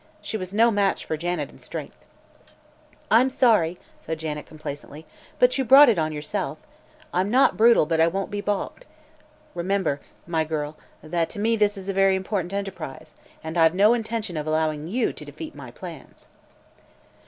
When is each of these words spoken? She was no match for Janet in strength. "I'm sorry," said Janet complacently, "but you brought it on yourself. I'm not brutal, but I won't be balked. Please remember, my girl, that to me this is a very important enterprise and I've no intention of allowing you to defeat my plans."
She 0.19 0.35
was 0.35 0.51
no 0.51 0.71
match 0.71 1.05
for 1.05 1.15
Janet 1.15 1.51
in 1.51 1.59
strength. 1.59 2.03
"I'm 3.11 3.29
sorry," 3.29 3.77
said 3.99 4.17
Janet 4.17 4.47
complacently, 4.47 5.05
"but 5.37 5.55
you 5.59 5.63
brought 5.63 5.89
it 5.89 5.99
on 5.99 6.11
yourself. 6.11 6.57
I'm 7.13 7.29
not 7.29 7.55
brutal, 7.55 7.85
but 7.85 8.01
I 8.01 8.07
won't 8.07 8.31
be 8.31 8.41
balked. 8.41 8.85
Please 8.87 9.57
remember, 9.57 10.01
my 10.25 10.43
girl, 10.43 10.75
that 11.03 11.29
to 11.29 11.39
me 11.39 11.55
this 11.55 11.77
is 11.77 11.87
a 11.87 11.93
very 11.93 12.15
important 12.15 12.51
enterprise 12.51 13.13
and 13.43 13.59
I've 13.59 13.75
no 13.75 13.93
intention 13.93 14.37
of 14.37 14.47
allowing 14.47 14.87
you 14.87 15.13
to 15.13 15.23
defeat 15.23 15.53
my 15.53 15.69
plans." 15.69 16.27